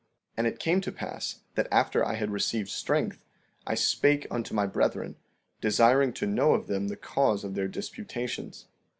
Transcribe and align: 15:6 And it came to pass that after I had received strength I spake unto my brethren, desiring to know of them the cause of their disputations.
15:6 0.31 0.33
And 0.37 0.47
it 0.47 0.57
came 0.59 0.81
to 0.81 0.91
pass 0.91 1.41
that 1.53 1.67
after 1.71 2.03
I 2.03 2.15
had 2.15 2.31
received 2.31 2.69
strength 2.69 3.23
I 3.67 3.75
spake 3.75 4.25
unto 4.31 4.51
my 4.55 4.65
brethren, 4.65 5.15
desiring 5.61 6.11
to 6.13 6.25
know 6.25 6.55
of 6.55 6.65
them 6.65 6.87
the 6.87 6.97
cause 6.97 7.43
of 7.43 7.53
their 7.53 7.67
disputations. 7.67 8.65